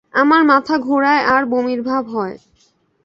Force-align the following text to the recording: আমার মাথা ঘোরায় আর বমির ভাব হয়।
আমার 0.13 0.41
মাথা 0.43 0.75
ঘোরায় 0.77 1.23
আর 1.25 1.43
বমির 1.45 1.81
ভাব 1.81 2.03
হয়। 2.07 2.35